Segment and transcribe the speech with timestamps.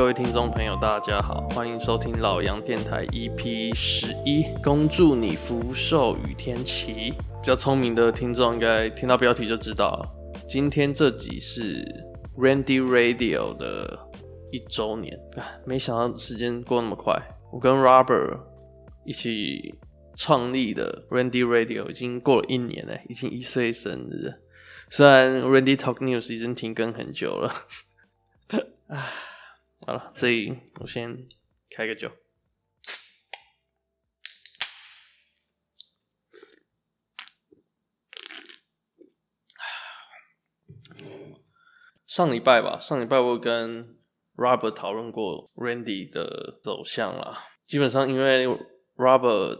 [0.00, 7.10] 各位听众朋友，大家好，欢迎收听老杨电台 EP 十一，恭祝你福寿与天齐。
[7.12, 10.02] 比较聪明的听众应该听到标题就知道，
[10.48, 11.84] 今天这集是
[12.38, 14.00] Randy Radio 的
[14.50, 15.14] 一周年。
[15.66, 17.14] 没想到时间过那么快，
[17.52, 18.40] 我跟 Robert
[19.04, 19.74] 一起
[20.16, 24.32] 创立的 Randy Radio 已经过了一年了，已经一岁生日。
[24.88, 27.52] 虽然 Randy Talk News 已经停更很久了。
[28.88, 29.06] 啊，
[29.86, 31.26] 好了，这里我先
[31.70, 32.10] 开个酒。
[42.06, 43.98] 上礼拜吧，上礼拜我跟
[44.36, 47.38] Robert 讨论过 Randy 的走向啦。
[47.66, 48.46] 基本上，因为
[48.96, 49.58] Robert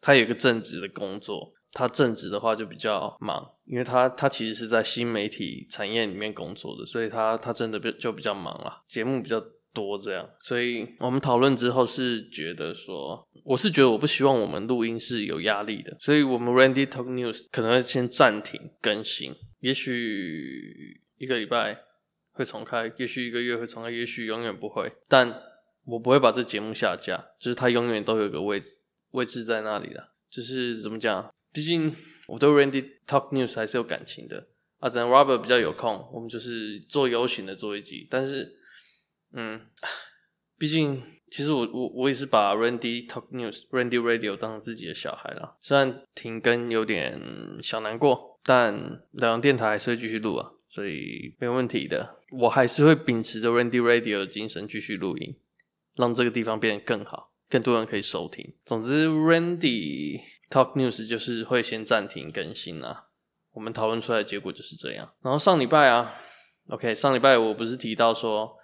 [0.00, 1.54] 他有一个正职的工作。
[1.70, 9.38] 他正职的话就比较忙，因为他他其实是在新媒体产业里面工作的，所以他他真的就比较忙啦，节目比较
[9.78, 10.28] 多这样。
[10.42, 21.78] 所以我们讨论之后是觉得说，我是觉得我不希望我们录音是有压力的，所以我们 Randy Talk News 可能会先暂停更新，也许一个礼拜
[22.32, 24.92] 会重开，也许一个月会重开，也许永远不会。
[25.08, 25.42] 但
[25.84, 28.68] 我不会把这节目下架，就是它永远都有个位置
[29.12, 31.32] 位置在那里的，就是怎么讲？
[31.52, 31.94] 毕竟
[32.26, 34.48] 我对 Randy Talk News 还是有感情的
[34.80, 38.06] 啊，等 Robert 比较有空，我们就是做游行的做一集。
[38.08, 38.48] 但是，
[39.32, 39.60] 嗯，
[40.56, 45.56] 毕竟其实我我我也是把 Randy Talk News、Randy Radio 当自己的小孩啦。
[45.62, 47.20] 虽然停更有点
[47.62, 52.18] 小难过，但老杨电台还是会继续录啊，所以没有问题的。
[52.32, 55.38] 我还是会秉持着 Randy Radio 的精神继续录音，
[55.96, 58.54] 让这个地方变得更好，更多人可以收听。
[58.64, 60.20] 总之，Randy。
[60.50, 63.08] Talk News 就是会先暂停更新啦，
[63.52, 65.12] 我们讨论出来的结果就是这样。
[65.20, 66.14] 然后上礼拜啊
[66.68, 68.56] ，OK，上礼拜我不是提到说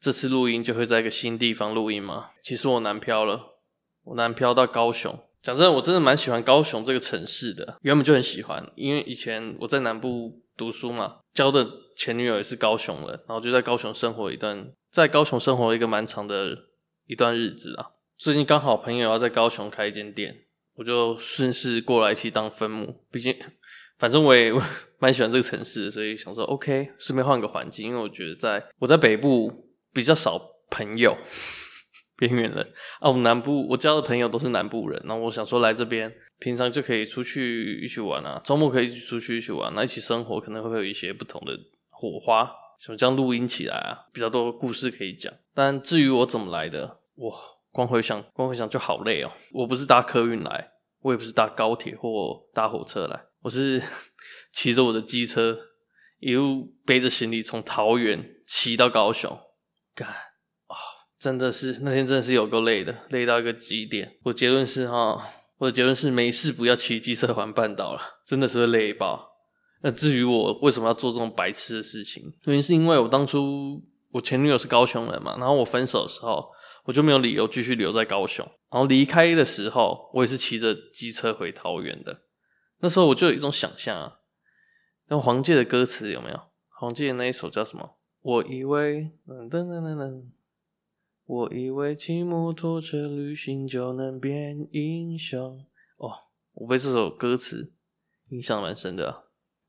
[0.00, 2.30] 这次录音就会在一个新地方录音吗？
[2.42, 3.58] 其实我南漂了，
[4.04, 5.18] 我南漂到高雄。
[5.42, 11.66] 讲真的，我真的蛮喜欢高雄这个城市的，原本就很喜欢，因为以前我在南部读书嘛，交的
[11.96, 16.56] 前女友也是高雄人，然后就在高雄生活一段，在高雄生活一个蛮长的
[17.06, 17.86] 一段日子啊。
[18.16, 20.44] 最近刚好朋友要在高雄开一间店。
[20.78, 23.36] 我就顺势过来一起当分母，毕竟
[23.98, 24.52] 反正我也
[25.00, 30.40] 蛮喜欢这个城市，所以想说 OK，顺便换个环境，因为我觉得在我在北部比较少
[30.70, 31.16] 朋友，
[32.16, 41.52] 边缘人啊，我南部我交的朋友都是南部人，那我想说来这边平常就可以出去一起玩啊，周末可以一起出去一起玩，那一起生活可能会有一些不同的
[41.88, 45.32] 火花，想这样录音起来啊，比较多故事可以讲。
[45.54, 47.32] 但至于我怎么来的，哇。
[47.70, 49.30] 光回想，光回想就好累哦。
[49.52, 53.80] 我不是搭客运来，我也不是搭高铁或搭火车来，我是
[54.52, 55.56] 骑着我的机车，
[56.18, 59.38] 一路背着行李从桃园骑到高雄。
[59.98, 60.08] 干，
[60.68, 60.76] 哦，
[61.18, 64.16] 真的是那天真的是有够累的，累到一个极点。
[64.22, 65.20] 我结论是哈，
[65.56, 69.28] 我的结论是没事不要骑机车环半岛了，真的是会累爆。
[69.82, 73.82] 那至于我为什么要做这种白痴的事情，原因是因为我当初
[74.12, 76.50] 我前女友是高雄人嘛，然后我分手的时候。
[76.84, 82.22] 我就没有理由继续留在高雄，然后离开的时候，我也是骑着机车回桃园的。
[82.78, 84.20] 那时候我就有一种想象啊，
[85.08, 86.40] 那黄玠的歌词有没有？
[86.80, 87.97] 黄玠的那一首叫什么？
[88.20, 90.24] 我以为噔噔噔噔，
[91.24, 95.64] 我以为骑摩托车旅行就能变英雄。
[95.96, 96.10] 哦，
[96.52, 97.72] 我被这首歌词
[98.28, 99.24] 印象蛮深的。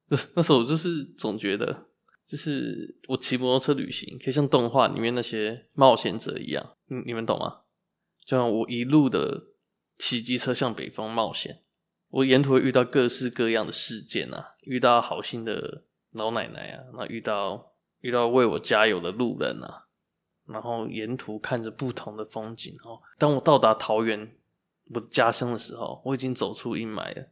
[0.07, 1.87] 那那时候我就是总觉得。
[2.29, 7.61] 就是我骑摩托车旅行，可以像动画里面那些冒险者一样，你你们懂吗？
[8.23, 9.47] 就像我一路的
[9.97, 11.59] 骑机车向北方冒险，
[12.09, 19.87] 我沿途会遇到各式各样的事件啊，遇到好心的老奶奶啊，那遇到遇到为我加油的路人啊，
[20.45, 23.01] 然后沿途看着不同的风景哦。
[23.17, 24.35] 当我到达桃园
[24.93, 27.31] 我的家乡的时候，我已经走出阴霾了，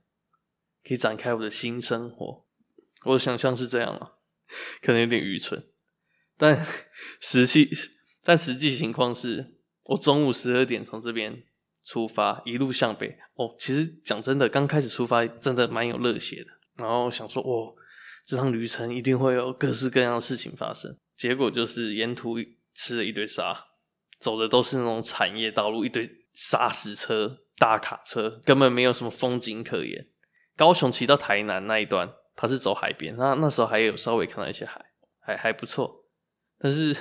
[0.84, 2.46] 可以展开我的新生活。
[3.06, 4.14] 我的想象是这样啊。
[4.82, 5.68] 可能有点愚蠢，
[6.38, 6.66] 但
[7.20, 7.70] 实际
[8.24, 11.44] 但实际情况是，我中午十二点从这边
[11.84, 13.18] 出发，一路向北。
[13.36, 17.76] 哦，其实讲真的，刚开始出发真的蛮有热血的，然后想说，哦，
[18.28, 20.96] 这趟旅程一定会有各式各样的事情发生。
[21.16, 22.36] 结果就是沿途
[22.76, 23.66] 吃了一堆沙，
[24.20, 30.08] 走的都是那种产业道路，一堆砂石车、大卡车，根本没有什么风景可言。
[30.56, 32.14] 高雄骑到台南那一段。
[32.40, 34.80] 他是走海边，那那时候还有稍微看到一些海，
[35.20, 36.06] 还还不错。
[36.60, 36.96] 但是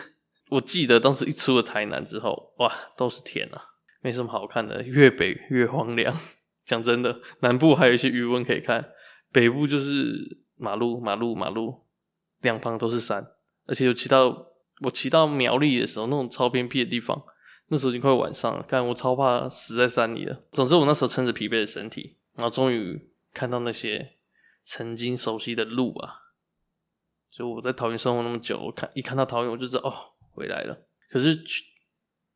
[0.49, 3.61] 我记得当时一出了台南之后，哇，都是田啊，
[4.01, 6.19] 没什么好看的，越北越荒凉。
[6.65, 8.93] 讲真的，南部还有一些余温可以看，
[9.31, 11.83] 北部就是马路马路马路，
[12.41, 13.33] 两旁都是山，
[13.67, 14.49] 而且有骑到
[14.83, 17.25] 我骑到苗栗的时候，那种超偏僻的地方，
[17.69, 20.45] 那时候已经快晚上了，看我超怕死在山里了。
[20.53, 24.17] 总之，我那时候撑着疲惫的身体，然后终于看到那些
[24.65, 26.33] 曾经熟悉的路啊！
[27.31, 29.93] 就我在桃园生活那么久，我看一看到桃园，我就知道哦，
[30.33, 30.87] 回来了。
[31.09, 31.63] 可是却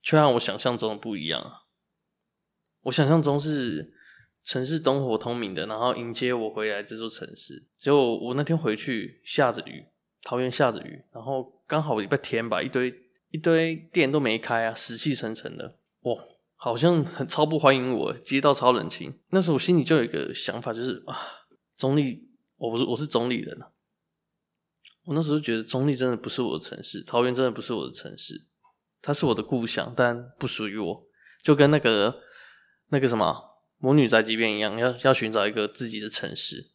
[0.03, 1.65] 却和我想象中的不一样啊！
[2.83, 3.93] 我想象中是
[4.51, 7.69] 城市灯火通明的，然后迎接我回来这座城市。
[7.77, 9.87] 结果我那天回去下着雨。
[10.23, 12.93] 桃园下着雨，然后刚好礼拜天吧，一堆
[13.31, 16.15] 一堆店都没开啊，死气沉沉的，哇，
[16.57, 19.17] 好像很超不欢迎我，街道超冷清。
[19.31, 21.17] 那时候我心里就有一个想法，就是啊，
[21.77, 22.21] 中坜，
[22.57, 23.71] 我不是我是中坜人啊，
[25.05, 28.35] 我那时候觉得中坜真的不是我的城市，桃园真的不是我的城市，
[29.01, 31.07] 它是我的故乡，但不属于我，
[31.41, 32.21] 就跟那个
[32.89, 33.27] 那个什么
[33.81, 36.71] 《魔女宅急便》一样，要要寻找一个自己的城市。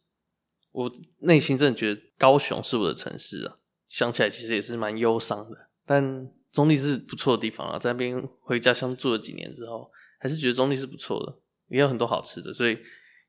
[0.72, 3.54] 我内心真的觉得高雄是我的城市啊，
[3.88, 5.70] 想起来其实也是蛮忧伤的。
[5.86, 11.38] 但中坜是不错的地方啊，在那边回家乡住了几年之后，还是觉得中坜是不错的，
[11.68, 12.52] 也有很多好吃的。
[12.52, 12.76] 所以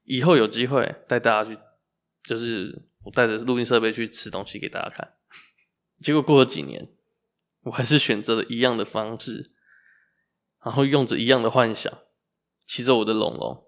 [0.03, 1.57] 以后有机会带大家去，
[2.23, 5.13] 就是我带着录音设备去吃东西给大家看。
[6.01, 6.89] 结果过了几年，
[7.61, 9.51] 我还是选择了一样的方式，
[10.63, 11.93] 然后用着一样的幻想，
[12.65, 13.66] 骑着我的龙龙。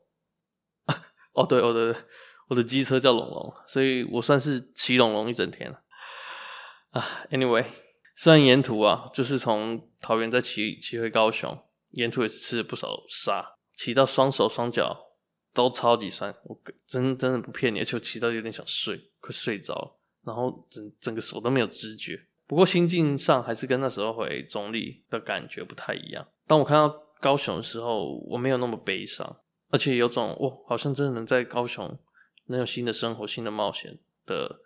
[1.41, 2.01] 哦，对，哦，对，对。
[2.49, 5.81] 我的机车叫龙龙，所以我算是骑龙龙一整天了
[6.89, 7.05] 啊。
[7.29, 7.63] Anyway，
[8.15, 11.55] 虽然沿途啊，就是从桃园再骑骑回高雄，
[11.91, 15.13] 沿途也是吃了不少沙，骑到双手双脚
[15.53, 22.19] 都超级酸，我真真的不骗你，而且我骑到有点想睡，快睡着，然后整整个手都没有知觉。
[22.47, 26.27] 不过心境上还是跟那时候回中坜的感觉不太一样。
[26.47, 26.89] 当我看到
[27.21, 29.37] 高雄的时候，我没有那么悲伤，
[29.69, 31.97] 而且有种哇，好像真的能在高雄。
[32.51, 33.95] 能有新的生活、新的冒险
[34.25, 34.59] 的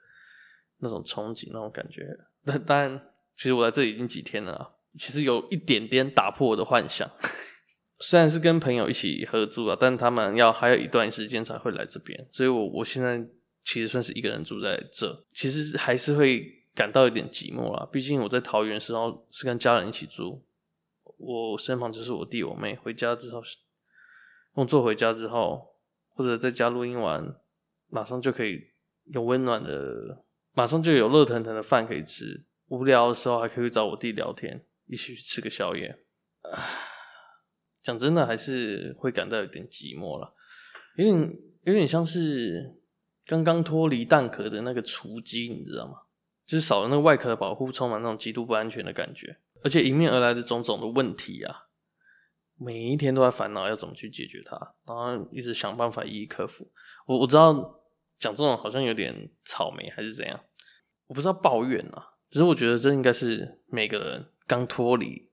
[0.77, 7.11] 那种憧憬、那种感觉，但当然，其实我在这里已经几天了，其实有一点点打破我的幻想。
[7.99, 13.21] 虽然是跟朋友一起合租啊，但他们要还有一段时间才会来这边，所以我我现在
[13.65, 17.85] 其实算是一个人住在这，其实还是会感到有点寂寞啦。
[17.91, 20.41] 毕竟我在桃园时候是跟家人一起住，
[21.17, 22.77] 我身旁就是我弟我妹。
[22.81, 23.41] 回家之后，
[24.53, 25.75] 工作回家之后，
[26.13, 27.35] 或者在家录音完。
[27.89, 28.71] 马上就可以
[29.11, 32.43] 有温暖的，马上就有热腾腾的饭可以吃。
[32.69, 36.03] 无聊的时候还可以找我弟聊天，一起去吃个宵夜。
[37.83, 40.33] 讲真的，还是会感到有点寂寞了，
[40.95, 42.81] 有点有点像是
[43.27, 45.97] 刚刚脱离蛋壳的那个雏鸡，你知道吗？
[46.47, 51.62] 就是少了那个外壳的保护，充满那种极度不安全的感觉，而且迎面而来的种种的问题啊，
[52.57, 54.55] 每一天都在烦恼要怎么去解决它，
[54.85, 56.71] 然后一直想办法一一克服。
[57.05, 57.79] 我我知道。
[58.19, 60.39] 讲这种好像有点草莓还是怎样，
[61.07, 65.29] 我不知道抱怨啊，只是我觉得这应该是每个人刚脱离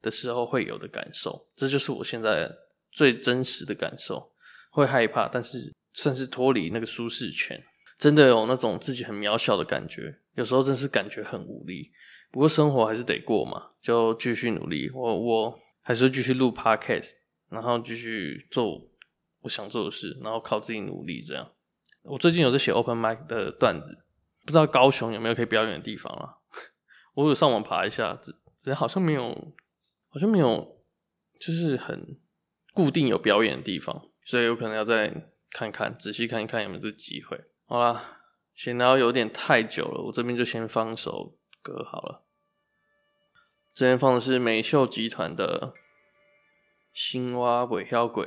[0.00, 2.48] 的时候会有的感受，这就是我现在
[2.92, 4.30] 最真实的感受，
[4.70, 7.60] 会害怕，但是算是脱离那个舒适圈，
[7.98, 11.90] 真的有那种自己很渺小的感觉，有时候真是感觉很无力。
[12.30, 17.12] 不过生活还是得过嘛，就继续努力，我我还是继续录 podcast，
[17.48, 18.88] 然后继续做
[19.40, 21.48] 我想做的事，然后靠自己努力这样。
[22.02, 24.04] 我最近有在写 open mic 的段子，
[24.46, 26.36] 不知道高雄有没有可以表演的地方啊？
[27.14, 29.54] 我有上网爬一下，只只好像没有，
[30.08, 30.82] 好像没有，
[31.38, 32.18] 就是很
[32.72, 37.38] 固定有表演的地方，所以有可能要再看看，仔细看一看有没有这机会。
[37.64, 38.20] 好啦，
[38.54, 42.26] 闲聊有点太久了，我这边就先放一首歌好了。
[43.72, 45.74] 这边放的是美秀集团的
[46.92, 48.26] 《星蛙袂晓过》。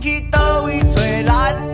[0.00, 0.94] 去叨位找
[1.26, 1.73] 咱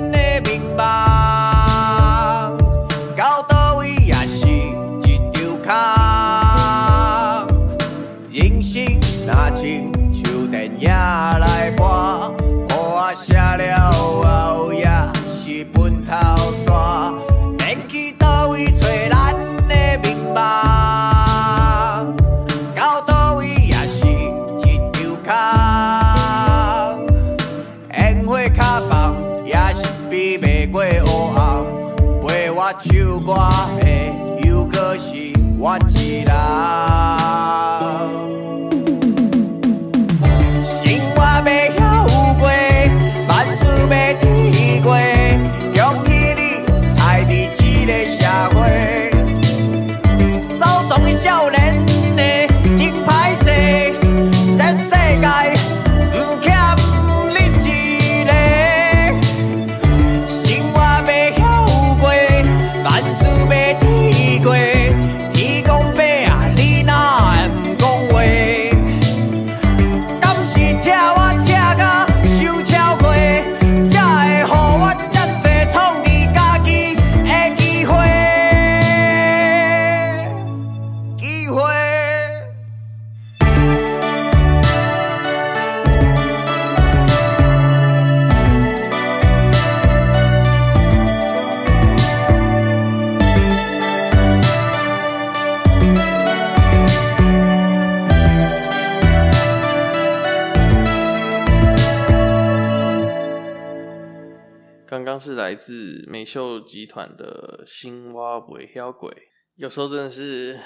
[106.31, 109.11] 秀集团的心挖袂晓鬼，
[109.57, 110.61] 有时候真的是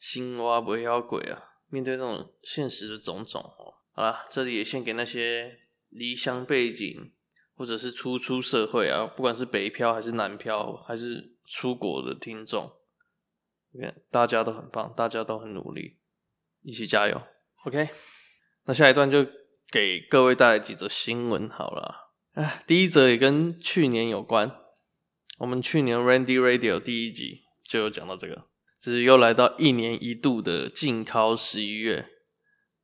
[0.00, 1.42] 心挖袂晓鬼啊！
[1.68, 5.58] 面对那种现实的种种哦，好啦，这里也献给那些
[5.90, 7.12] 离乡背景
[7.54, 12.72] 或者是初出社会啊，不管是北漂还是南漂还是出国的听众，
[14.10, 15.98] 大家都很棒，大家都很努力，
[16.62, 17.20] 一起加油
[17.64, 17.90] ！OK，
[18.64, 19.26] 那下一段就
[19.70, 22.03] 给各位带来几则新闻好了。
[22.34, 24.60] 哎，第一则也跟去年有关。
[25.38, 28.44] 我们去年 Randy Radio 第一集就有讲到这个，
[28.82, 32.08] 就是又来到一年一度的禁考十一月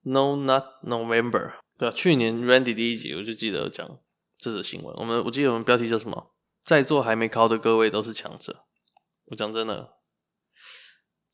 [0.03, 1.55] ，No Not November。
[1.77, 3.99] 对啊，去年 Randy 第一集我就记得有讲
[4.39, 4.95] 这则新闻。
[4.97, 6.33] 我们我记得我们标题叫什么？
[6.65, 8.67] 在座还没考的各位都是强者。
[9.27, 9.95] 我讲真的，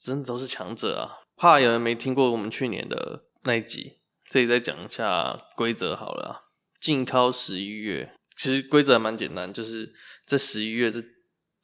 [0.02, 1.20] 真的都是强者啊！
[1.36, 3.98] 怕有人没听过我们去年的那一集，
[4.30, 6.45] 这里再讲一下规则好了啊。
[6.86, 9.92] 禁靠十一月，其实规则还蛮简单，就是
[10.24, 11.02] 这十一月这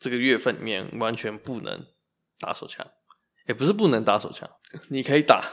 [0.00, 1.86] 这个月份里面完全不能
[2.40, 2.84] 打手枪，
[3.46, 4.50] 也不是不能打手枪，
[4.88, 5.48] 你可以打，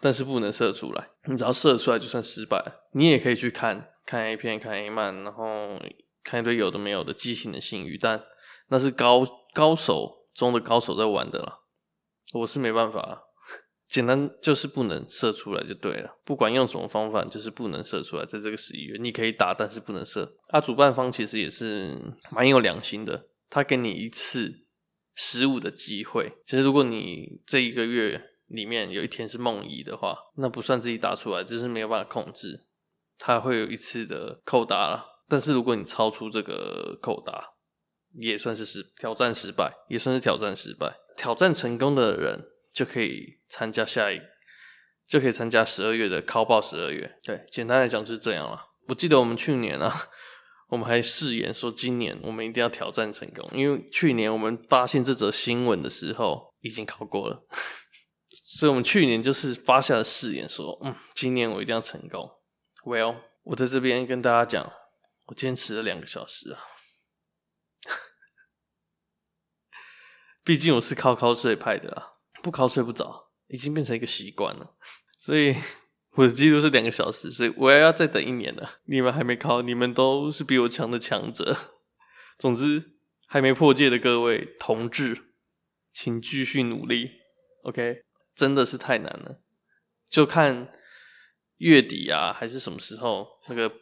[0.00, 1.10] 但是不能射出来。
[1.26, 2.60] 你只要射出来就算失败。
[2.94, 5.80] 你也可以去看看 A 片、看 A 漫，然后
[6.24, 8.20] 看一堆有的没有的畸形的性欲，但
[8.70, 9.24] 那是高
[9.54, 11.60] 高手中的高手在玩的啦，
[12.34, 13.22] 我是没办法。
[13.92, 18.24] 简单就是不能射出来就对了，不管用什么方法，就是不能射出来。
[18.24, 20.34] 在这个十一月，你可以打，但是不能射。
[20.48, 24.64] 啊，主办方其实也是蛮有良心的，他给你一次
[25.14, 26.32] 失误的机会。
[26.46, 32.64] 其实如果你这一个月里面有一天是梦遗的话，那不算自己打出来，只是没有办法控制，
[33.18, 35.04] 它会有一次的扣打了。
[35.28, 37.50] 但是如果你超出这个扣打，
[38.14, 40.94] 也算是失挑战失败，也算是挑战失败。
[41.14, 42.42] 挑战成功的人
[42.72, 44.20] 就可以参加下一，
[45.06, 47.18] 就可以参加十二月的考报十二月。
[47.22, 48.70] 对，简单来讲就是这样了。
[48.88, 50.08] 我记得我们去年啊，
[50.70, 57.46] 我们还誓言说今年我们一定要挑战成功，因为去年我们发现这则新闻的时候已经考过了，
[58.30, 62.38] 所以我们去年就是发下了誓言说，嗯，今年我一定要成功。
[62.84, 64.72] Well，我在这边跟大家讲，
[65.26, 66.60] 我坚持了两个小时啊，
[70.42, 72.11] 毕竟我是靠靠睡派的啊，
[72.42, 74.74] 不考睡不着，已经变成一个习惯了，
[75.18, 75.56] 所以。
[76.14, 78.80] 我的记录是两个小时，所以我也要再等一年了。
[78.84, 81.56] 你们还没考，你们都是比我强的强者。
[82.36, 82.92] 总之，
[83.26, 85.16] 还没破戒的各位同志，
[85.90, 87.12] 请继续努力。
[87.62, 88.02] OK，
[88.34, 89.40] 真的是太难了。
[90.10, 90.70] 就看
[91.56, 93.72] 月底啊，还是什么时候，那个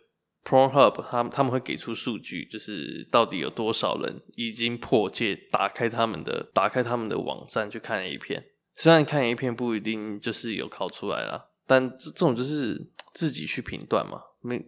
[0.44, 8.44] Pornhub 他他们会给出数据，就是到底有多少人已经破戒，打开他们的打开他们的网站去看 A 片。
[8.74, 11.46] 虽然看 A 片不一定就是有考出来啦。
[11.66, 14.61] 但这这种就是自己去评断嘛，没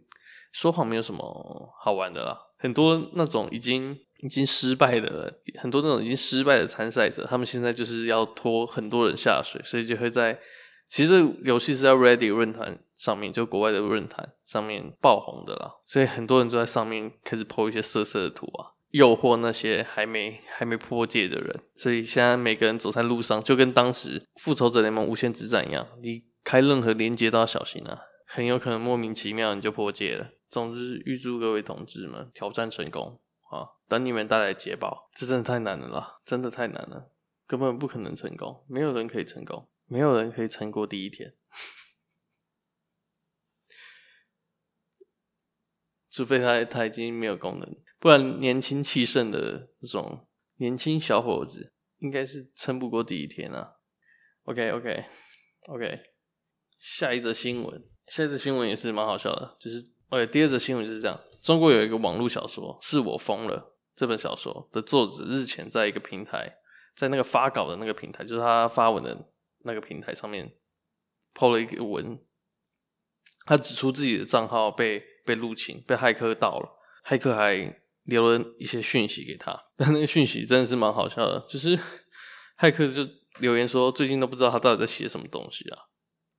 [0.53, 2.39] 说谎没有什么好玩的啦。
[2.59, 10.39] 很多那种已经已经失败的人，很多那种已经失败的参赛者，他们现在就是要拖很多人下水，所以就会在
[10.89, 15.75] 其实游戏是在 ready 论坛上面，就国外的论坛上面爆红的啦。
[15.87, 21.65] 所以很多人都在上面开始 po 一些色色的图啊，诱惑那些还没还没破戒的人。
[21.75, 26.25] 所以现在每个人走在路上，就跟当时复仇者联盟无限之战一样，你。
[26.45, 30.33] 开任何连接都要小心啊，很有可能莫名其妙你就破戒了。
[30.49, 33.79] 总之，预祝各位同志们挑战成功啊！
[33.87, 37.13] 等你们带来捷报，这真的太难了啦，真的太难了，
[37.47, 41.33] 根本不可能成功，没有人可以成功，没有人可以撑过第一天，
[46.13, 53.77] 除非他他已经没有功能，不然年轻气盛的这种年轻小伙子应该是撑不过第一天啊。
[54.45, 55.05] OK OK
[55.69, 55.95] OK。
[56.79, 63.57] 下一则新闻，下一则新闻也是蛮好笑的，就是，OK，第二则新闻就是这样：中国有一个网络小说《是我疯了》
[63.95, 66.57] 这本小说的作者日前在一个平台，
[66.97, 69.17] 在那个发稿的那个平台，就是他发文的
[69.61, 70.53] 那个平台上面
[71.35, 72.21] ，PO 了一个文，
[73.47, 76.69] 他指出自己的账号被被入侵，被骇客盗了，
[77.07, 81.79] 骇客还留了一些讯息给他， 但那个讯息真的是蛮好笑的，就是
[82.59, 83.09] 骇客就
[83.41, 85.79] 留言说，最近都不知道他到底在写什么东西啊。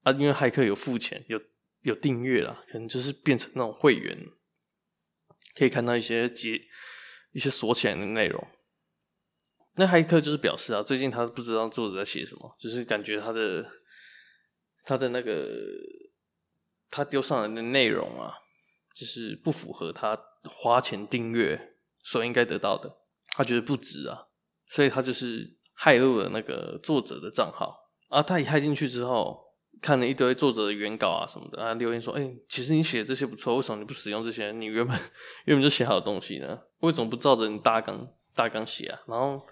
[0.04, 1.40] 啊，因为骇客有付钱，有
[1.82, 4.18] 有订阅啦，可能就是变成那种会员，
[5.56, 6.62] 可以看到一些解
[7.32, 8.46] 一些锁起来的内容。
[9.76, 13.66] 那骇客就是表示啊，最近他不知道作者在写什么，就是感觉他的
[14.84, 15.48] 他的那个
[16.90, 18.36] 他丢上来的内容啊，
[18.94, 22.96] 就是不符合他花钱订阅所应该得到的，
[23.30, 24.28] 他觉得不值啊，
[24.70, 29.42] 所以他就是害入了那个作者的账号啊，他一害进去之后。
[29.82, 34.50] 看了一堆作者的原稿啊什么的啊，留言说：“哎、其实你写的这些不错，为什么你不使用这些？
[34.54, 34.98] 你原本
[35.44, 36.58] 原本就写好的东西呢？
[36.80, 39.46] 为什么不照着你大纲大纲写啊？”然后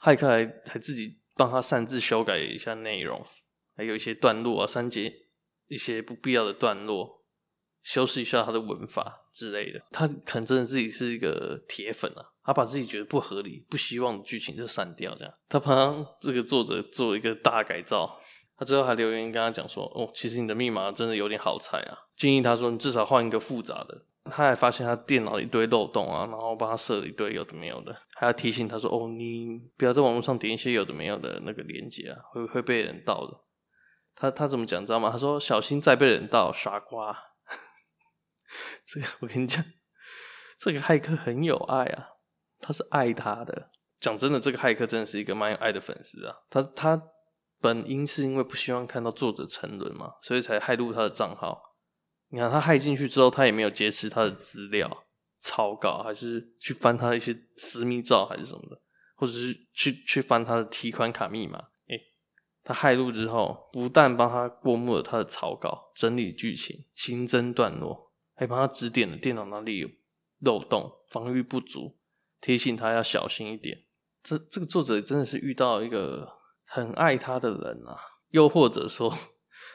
[0.00, 3.24] 骇客还还自己帮他擅自修改一下内容，
[3.76, 5.12] 还有一些段落啊，删节
[5.68, 7.21] 一些不必要的段落，
[7.82, 9.80] 修饰一下他的文法之类的。
[9.90, 18.18] 他可能真的自己是一个铁粉啊，他把自己觉得不合理、不希望的剧情就删掉，这样他帮这个作者做一个大改造。
[18.54, 33.36] 他最后还留言跟他讲说：“哦，其实你的密码真的有点好猜啊，建议他说你至少换一个复杂的。”他还发现他电脑一堆漏洞啊，然后帮他设了一堆有的没有的，还要提醒他说：“哦，你不要在网络上点一些有的没有的那个链接啊，会会被人盗的。”
[34.14, 35.10] 他他怎么讲知道吗？
[35.10, 37.18] 他说：“小心再被人盗，傻瓜。”
[38.86, 39.64] 这个我跟你讲，
[40.58, 42.08] 这个骇客很有爱啊，
[42.60, 43.70] 他是爱他的。
[44.00, 47.08] 讲真的，这个骇客真的是一个蛮有爱的粉丝啊，他他。
[47.62, 51.76] 本应是因为不希望看到作者沉沦嘛，所以才骇入他的账号。
[52.30, 55.04] 你看他骇进去之后，他也没有劫持他的资料、
[55.38, 58.82] 草稿，还是去翻他的一些私密照，还是什么的，
[59.14, 61.56] 或者是去去翻他的提款卡密码。
[61.86, 61.94] 哎，
[62.64, 68.11] 他骇入之后，不但帮他过目了他的草稿，整理剧情，新增段落，
[68.42, 69.88] 还帮他指点了电脑哪里有
[70.40, 71.98] 漏洞、防御不足，
[72.40, 73.84] 提醒他要小心一点。
[74.22, 76.40] 这这个作者真的是遇到一个。
[76.74, 78.00] 很爱他的人啊，
[78.30, 79.14] 又或者说，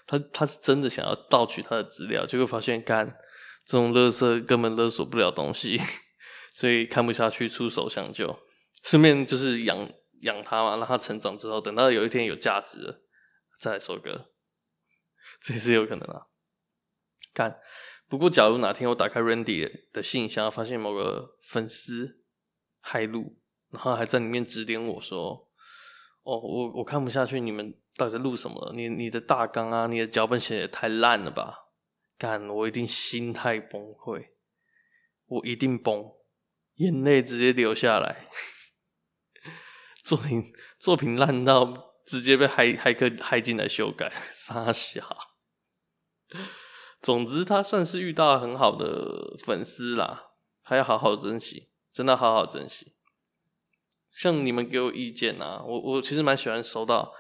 [0.08, 3.20] 他他是真的想要盗取他的资料，结果发现干
[3.68, 5.80] 这种垃圾根本勒索不了东西，
[6.56, 8.40] 所以看不下去，出手相救，
[8.82, 9.88] 顺便就是养
[10.22, 13.04] 养他嘛，让他成长之后，等到有一天有价值了，
[13.60, 14.32] 再来收割，
[15.40, 16.26] 这也是有可能啊。
[17.32, 17.60] 干，
[18.10, 22.24] 不过假如哪天我打开 Randy 的信箱，发现某个粉丝
[22.84, 23.38] 骇录，
[23.70, 25.50] 然后还在里面指点我说
[26.24, 28.72] ：“哦，我我看不下去，你们到底在录什么？
[28.74, 31.66] 你你的大纲啊，你的脚本写的太烂了吧！”
[32.18, 34.30] 干，我一定心态崩溃，
[35.26, 36.14] 我一定崩，
[36.76, 38.30] 眼泪直接流下来。
[40.02, 45.06] 作品作品烂到直接被骇骇客骇进来修改， 傻小。
[47.08, 52.92] 总之，他算是遇到很好的粉丝啦，还要好好珍惜，真的好好珍惜。
[54.12, 57.14] 像你们给我意见啊，我我其实蛮喜欢收到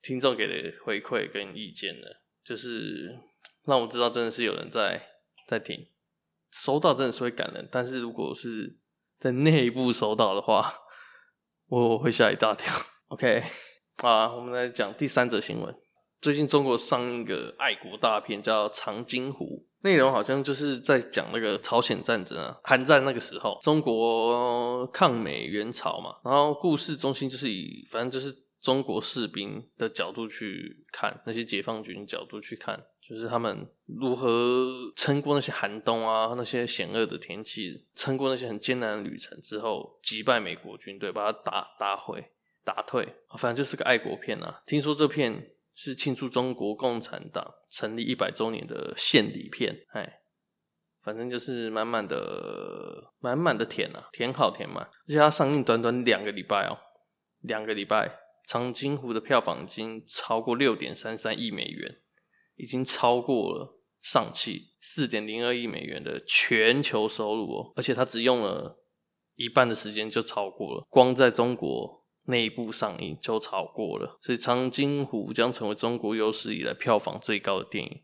[0.00, 3.18] 听众给的回馈跟意见的，就是
[3.66, 5.10] 让我知道真的是有人在
[5.46, 5.86] 在听，
[6.50, 7.68] 收到真的是会感人。
[7.70, 8.78] 但是如果是
[9.18, 10.72] 在内部收到的话，
[11.66, 12.72] 我会吓一大跳。
[13.08, 13.42] OK，
[13.96, 15.78] 啊，我们来讲第三则新闻。
[16.20, 19.44] 最近中国上一个爱国大片叫《长津湖》，
[19.84, 26.16] 内容好像就是在讲那个朝鲜战争啊，韩战那个时候，中国抗美援朝嘛。
[26.22, 32.84] 然后故事中心就是以，反正就是中国士兵的角度去看，那些解放军角度去看。
[33.08, 42.30] 就是他们如何撑过那些寒冬啊，那些险恶的天气，撑过那些很艰难的旅程之后，击败美国军队，把他打打回
[42.62, 44.62] 打退，反正就是个爱国片啊。
[44.64, 50.20] 听说这片是庆祝中国共产党成立一百周年的献礼片，哎，
[51.02, 54.84] 反正就是满满的满满的甜啊，甜好甜满。
[54.84, 56.76] 而且它上映短短两个礼拜哦，
[57.40, 58.08] 两个礼拜，
[58.46, 62.00] 《长津湖》的票房已经超过六点三三亿美元。
[62.56, 68.84] 已经超过了上汽四点零二亿美元的全球收入哦，而且它只用了
[69.36, 78.02] 一半的时间就超过了，光在中国内部上映就炒过了，所以《长津湖》将成为中国有史以来票房最高的电影。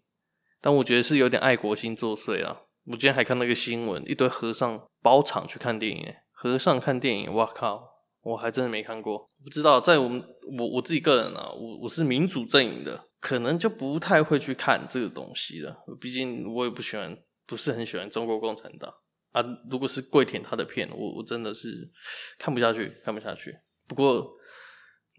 [0.60, 2.62] 但我觉得是有点爱国心作祟啊！
[2.86, 7.82] 我今天还看到一个新闻，一堆和尚包场去看电影，和尚看电影，哇靠！
[8.22, 10.20] 我还真的没看过，不知道在我们
[10.58, 13.04] 我我自己个人啊，我我是民主阵营的。
[13.18, 18.92] 可能就不太会去看这个东西了，毕竟我也不喜欢，不是很喜欢中国共产党
[19.32, 19.42] 啊。
[19.68, 21.90] 如果是跪舔他的片，我我真的是
[22.38, 23.56] 看不下去，看不下去。
[23.86, 24.36] 不过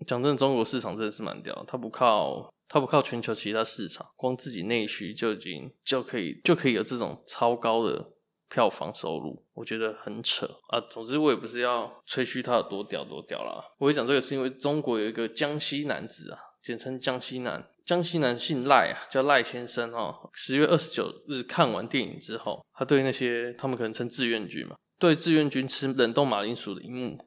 [0.06, 8.12] 讲真，中国市场真的是蛮屌，他不靠他不靠全球其他市场，光自己内需就已经就可以就可以有这种超高的
[8.50, 10.80] 票房收入，我觉得很扯啊。
[10.90, 13.64] 总之，我也不是要吹嘘他有多屌多屌啦。
[13.78, 16.40] 我会讲这个是因为中国有一个江西男子啊。
[16.60, 20.30] 简称江西男，江西男姓赖啊，叫赖先生哦。
[20.34, 27.18] 十月二十九日看完电影之后，他对那些他们可能称志愿军嘛，对志愿军吃冷冻马铃薯的一幕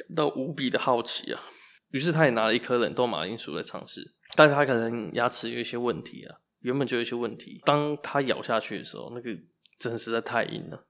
[0.00, 1.42] 感到无比的好奇啊。
[1.90, 7.60] 于是他也拿了一颗冷冻马铃薯来尝试，但是他可能牙齿有一些问题啊，原本就有一些问题。
[7.64, 9.30] 当他咬下去的时候，那个
[9.78, 10.86] 真的实在太硬了，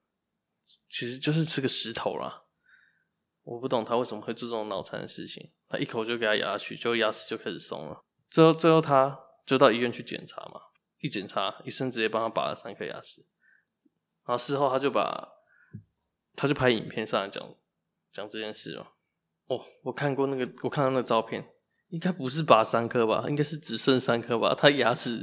[0.88, 2.44] 其实就是吃个石头啦。
[3.42, 5.50] 我不懂他为什么会做这种脑残的事情。
[5.68, 8.04] 他一口就给他咬下去，就牙齿就开始松了。
[8.28, 10.60] 最后，最后他就到医院去检查嘛。
[10.98, 13.24] 一检查，医生直接帮他拔了三颗牙齿。
[14.26, 15.30] 然后事后他就把，
[16.36, 17.42] 他就拍影片上来讲
[18.12, 18.86] 讲这件事哦。
[19.50, 21.44] 哦，我看过那个，我看到那个照片，
[21.88, 23.24] 应该不是拔三颗吧？
[23.28, 24.54] 应该是只剩三颗吧？
[24.56, 25.20] 他牙齿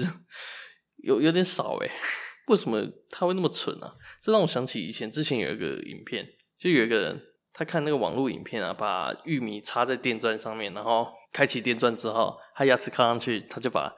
[1.03, 1.89] 有有点少诶。
[2.47, 3.95] 为什么他会那么蠢啊？
[4.21, 6.27] 这让我想起以前之前有一个影片，
[6.59, 7.21] 就有一个人。
[7.53, 13.91] 他看那个网络影片啊，把玉米插在电钻上面，然后开启电钻之后，他牙齿靠上去，他就把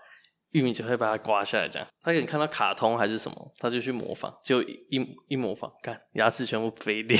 [0.51, 1.67] 玉米就会把它刮下来。
[1.67, 7.19] 这样，他可能看到卡通还是什么，他就去模仿，就一一模仿，看牙齿全部飞掉。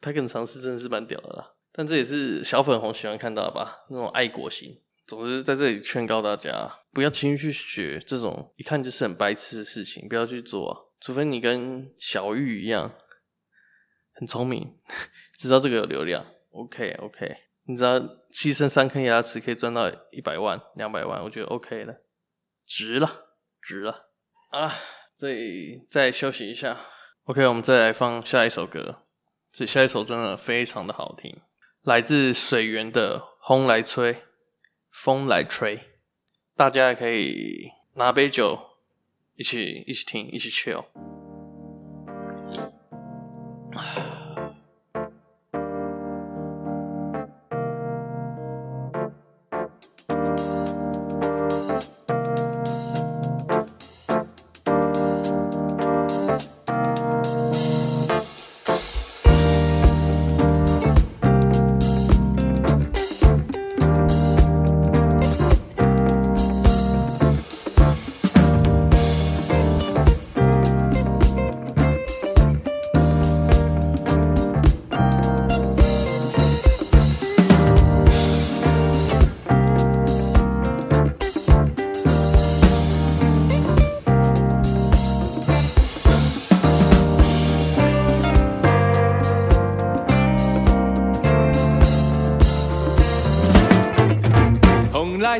[0.00, 4.82] 他可能尝试真的是蛮屌的啦，但这也是小粉红喜欢看到吧，那种爱国心。
[5.06, 10.92] 总之，在这里劝告大家，不要轻易去学这种一看就是很白痴的事情，不要去做！
[11.00, 12.94] 除非你跟小玉一样
[14.12, 14.78] 很聪明，
[15.38, 16.26] 知道这个有流量。
[16.50, 17.98] OK OK，你知道
[18.32, 22.02] 牺牲三颗牙齿可以赚到一百万、两百万，我觉得 OK 了，
[22.66, 24.10] 值了，值了
[24.50, 24.74] 啊！
[25.16, 26.78] 这里再休息一下。
[27.28, 29.02] OK，我们再来放下一首歌，
[29.52, 31.36] 这下一首真的非常的好听，
[31.82, 34.14] 来自水源的《风来吹》。
[34.90, 35.78] 风来吹，
[36.56, 38.58] 大家也可以拿杯酒，
[39.34, 40.86] 一起一起听，一起 chill。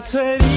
[0.00, 0.47] 最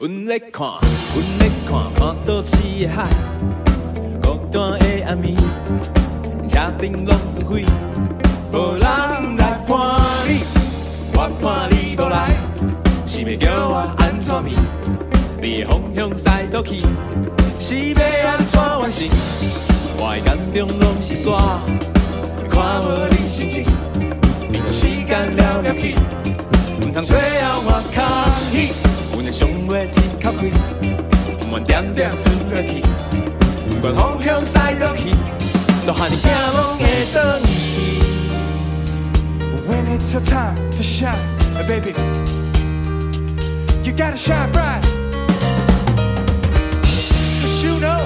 [0.00, 0.66] 阮咧看，
[1.12, 3.06] 阮咧看，看倒市的海，
[4.22, 5.36] 孤单的暗暝，
[6.48, 7.66] 车顶落雨水，
[8.50, 8.80] 无人
[9.36, 10.40] 来伴你，
[11.12, 12.30] 我看你无来，
[13.06, 14.56] 是要叫我安怎眠？
[15.42, 16.80] 你的方向驶倒去，
[17.58, 19.06] 是要安怎完成？
[19.98, 21.60] 我的眼中拢是沙，
[22.48, 23.66] 看无你心情，
[24.50, 25.94] 你时间了了去，
[26.80, 28.89] 毋通最后我卡起，阮
[29.30, 29.88] 的上尾一
[30.20, 30.52] 口气，
[31.46, 32.82] 毋愿点点吞落去，
[33.70, 35.10] 毋管方向驶倒去，
[35.86, 37.48] 大汉的囝拢会转去。
[39.68, 41.14] When it's your time to shine,
[41.68, 41.94] baby,
[43.84, 44.82] you gotta shine bright.
[47.40, 48.00] Cause you know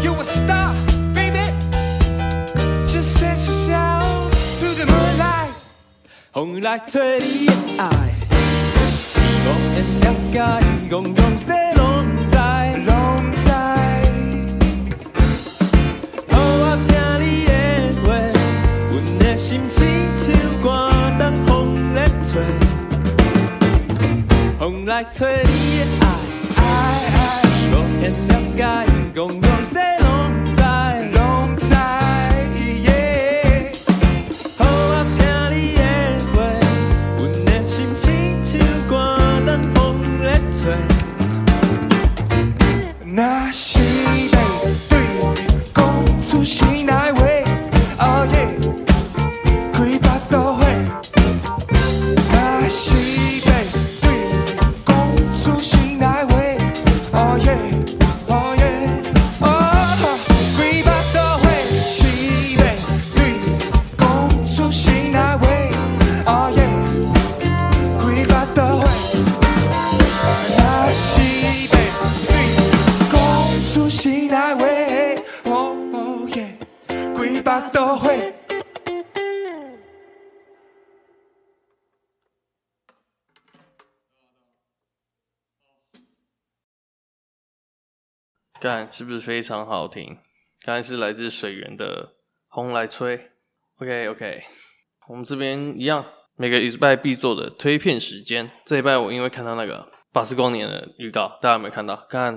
[0.00, 0.72] you a star,
[1.12, 1.52] baby.
[2.86, 5.50] Just dance yourself to the moonlight.
[6.32, 8.07] 风来吹你的爱，你无
[10.32, 10.38] 缘了解，
[10.90, 11.82] 怣怣西拢
[12.28, 12.36] 知，
[12.86, 12.90] 拢
[13.34, 13.46] 知。
[16.30, 17.52] 好我听你的
[18.04, 18.08] 话，
[18.92, 19.76] 阮的心情
[20.16, 20.26] 像
[20.62, 20.66] 寒
[21.18, 21.48] 冬风
[21.94, 22.28] 来吹，
[24.58, 26.04] 风来吹你的爱，
[26.56, 26.60] 爱
[27.14, 27.16] 爱，
[27.72, 28.60] 无限了解，
[29.14, 29.97] 怣怣西拢
[88.60, 90.18] 干是不是非常好听？
[90.64, 92.06] 刚才是来自水源的
[92.54, 93.16] 《风来吹》。
[93.80, 94.42] OK OK，
[95.08, 98.50] 我们这边一样，每个礼拜必做的推片时间。
[98.64, 102.04] 这一拜我因为看到那个八十光年的预告，大家有没有看到？
[102.08, 102.36] 看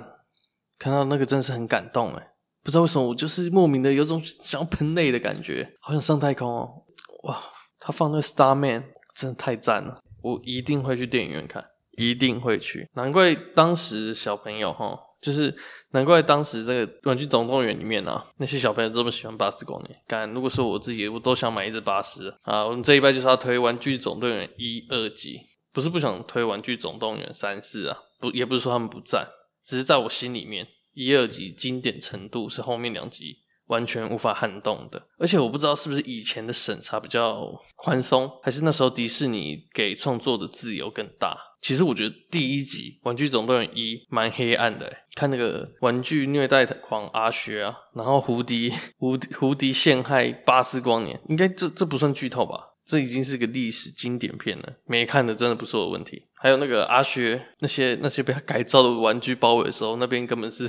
[0.77, 2.33] 看到那个真是很感动哎！
[2.63, 6.83] 不知道为什么，我就是莫名的有种想要喷泪的感觉，好想上太空哦！
[7.23, 7.41] 哇，
[7.79, 8.83] 他放那个 Starman
[9.15, 11.65] 真的太赞了，我一定会去电影院看，
[11.97, 12.87] 一定会去。
[12.93, 14.99] 难怪当时小朋友哈。
[15.21, 15.55] 就是
[15.91, 20.01] 难怪当时这个《玩具总动员》里面啊，那些小朋友这么喜欢巴斯光年。
[20.07, 22.65] 干，如果是我自己，我都想买一只巴斯啊！
[22.65, 25.39] 我们这一拜就是要推《玩具总动员》一、二集，
[25.71, 29.27] 不是不想推《玩具总动员》三、四啊，不，也不是说他们不赞，
[29.63, 35.03] 只是在我心里面，一、二集经典程度是后面两集完全无法撼动的。
[35.19, 41.37] 而且我不知道是不是以前的审查比较宽松，还是那时候迪士尼给创作的自由更大。
[41.61, 52.69] 其实我觉得第一集《玩具总动员一》蛮黑暗的，看那个玩具虐待狂阿薛啊，然后胡迪胡迪胡迪陷害巴斯光年，应该这这不算剧透吧？
[52.83, 56.23] 这已经是个历史经典片了，没看的真的不是我的问题。
[56.33, 60.67] 还有那个阿薛，那些那些被他改造的玩具包围的时候，那边根本是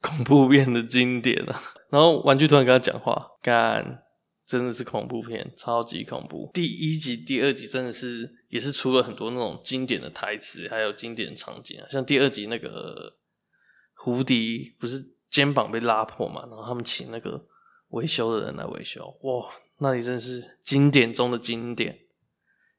[0.00, 1.62] 恐怖片的经典啊！
[1.90, 4.02] 然后玩具突然跟他讲话，干，
[4.50, 6.50] 真的是恐怖片，超级恐怖。
[6.52, 13.16] 第一集、第二集真的是也是出了很多那种经典的台词，还有经典的场景啊，像第二集那个
[13.94, 17.46] 胡迪不是肩膀被拉破嘛，然后他们请那个
[17.90, 19.54] 维修的人来维修，哇！
[19.78, 21.96] 那里真的是经典中的经典，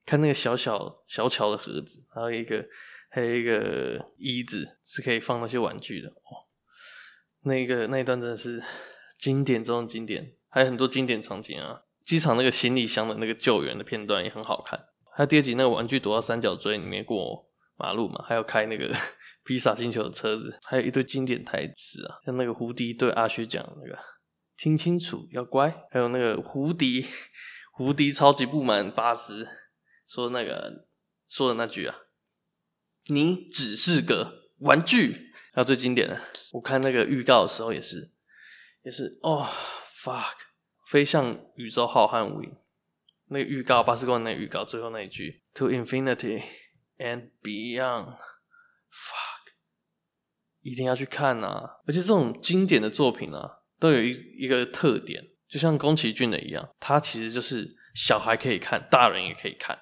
[0.05, 2.67] 看那个小小小巧的盒子，还有一个
[3.09, 6.49] 还有一个椅子是可以放那些玩具的哇。
[7.43, 8.61] 那个那一段真的是
[9.17, 11.81] 经典中的经典，还有很多经典场景啊。
[12.05, 14.79] 机场那个行李箱的那个救援的片段也很好看。
[15.15, 18.93] 还有第二集那个玩具躲到三角锥里面过马路嘛，还有开那个
[19.45, 23.97] 披萨星球的车子，还有一堆经典台词啊，像那个胡迪对阿薛讲那个。
[24.57, 25.69] 听清楚，要乖。
[25.89, 27.05] 还有那个胡迪，
[27.73, 29.47] 胡迪超级不满巴斯
[30.07, 30.85] 说那个
[31.27, 31.95] 说的那句啊，
[33.05, 35.31] 你只是个玩具。
[35.53, 36.19] 还有最经典的，
[36.53, 38.11] 我看那个预告的时候也是，
[38.83, 39.45] 也是哦
[40.03, 40.35] ，fuck，
[40.87, 42.49] 飞向宇宙浩瀚无垠。
[43.27, 46.41] 那个预告，巴斯光年预告最后那一句，To infinity
[46.97, 48.15] and beyond，fuck，
[50.61, 51.79] 一定要去看啊！
[51.85, 53.59] 而且这种经典的作品啊。
[53.79, 59.75] 都有一一个特点，就像宫崎骏的一样，它其实就是小孩可以看，大人也可以看，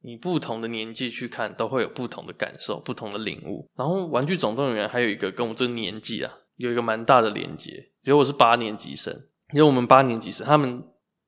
[0.00, 3.70] 你不同的年纪去看，都会有不同的感受，不同的领悟。
[3.76, 7.92] 然后《玩具总动员》还有一个跟我这个年纪啊，有一个蛮大的连接。
[8.04, 10.82] 因为我是八年级生，因为我们八年级生，他们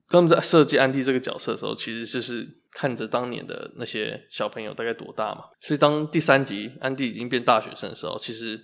[0.08, 5.44] 他们在设计安迪这个角色的时候，其实就是看着当年的那些小朋友大概多大嘛。
[5.60, 8.60] 所以当第三集安迪已经变大学生的时候，其实。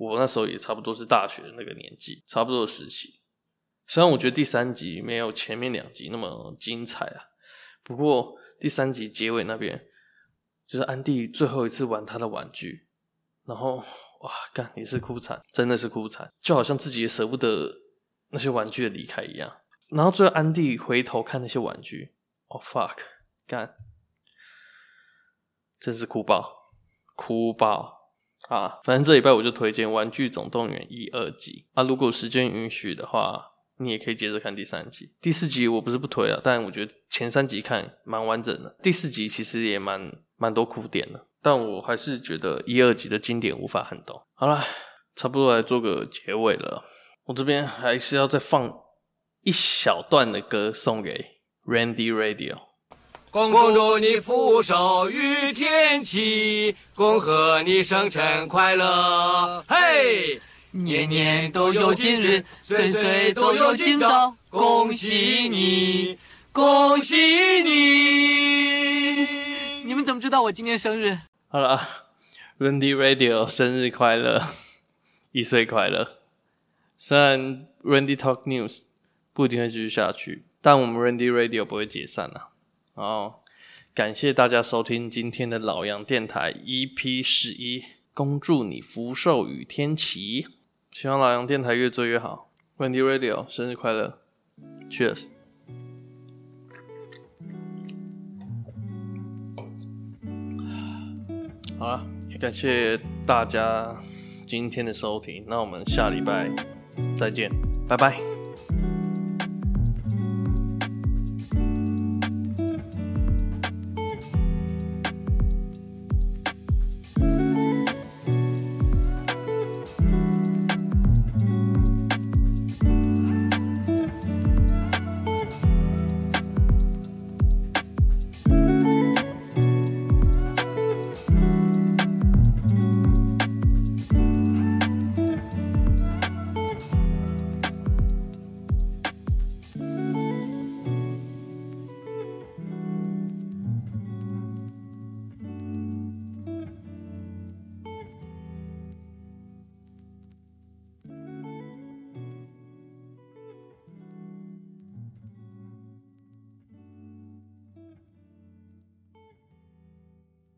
[0.00, 3.18] 我那时候也差不多是大学的那个年纪，差不多的时期。
[3.84, 7.20] 虽然我觉得第三集没有前面两集那么精彩啊，
[7.82, 9.86] 不过第三集结尾那边，
[10.68, 12.86] 就是安迪最后一次玩他的玩具，
[13.44, 13.78] 然后
[14.20, 17.68] 哇，干也是哭惨，真的是哭惨，就好像自己也舍不得
[18.30, 19.58] 那些玩具的离开一样。
[19.88, 22.14] 然后最后安迪回头看那些玩具，
[22.48, 22.98] 哦 fuck，
[23.46, 23.74] 干，
[25.80, 26.72] 真是哭爆，
[27.14, 27.96] 哭爆。
[28.48, 31.82] 啊，反正这礼拜我就推荐《玩具总动员》一、二集啊。
[31.82, 35.12] 如果时间允许的话，你也可以接着看第三集。
[35.20, 38.76] 第四集我不是不推了，但我觉得前三集看蛮完整的。
[38.82, 44.22] 第四集其实也蛮蛮多哭点的，但我还是觉得一、二集的经典无法撼动。
[44.34, 44.64] 好了，
[45.14, 46.84] 差不多来做个结尾了。
[47.28, 48.74] 我这边还是要再放
[49.42, 51.26] 一小段的歌送给
[51.66, 52.56] Randy Radio。
[53.30, 59.62] 恭祝你福寿与天齐，恭贺你生辰快乐！
[59.68, 66.16] 嘿，年年都有今日，岁岁都有今朝，恭喜你，
[66.50, 67.14] 恭喜
[67.62, 69.26] 你！
[69.84, 71.18] 你们怎么知道我今天生日？
[71.48, 71.86] 好了
[72.58, 74.42] ，Randy Radio 生日快乐，
[75.32, 76.17] 一岁快乐。
[77.00, 78.80] 虽然 Randy Talk News
[79.32, 82.50] 不一定会继续下去，但我们 Randy Radio 不会解散了。
[82.92, 83.44] 好，
[83.94, 90.48] 感谢大家收听今天的老杨电台 EP 十一，恭祝你福寿与天齐，
[90.90, 92.50] 希望老杨电台越做越好。
[92.78, 94.18] Wendy Radio 生日快乐
[94.90, 95.28] ，Cheers！
[101.78, 104.02] 好了，也感谢大家
[104.44, 106.50] 今天的收听，那我们下礼拜
[107.16, 107.50] 再见，
[107.88, 108.37] 拜拜。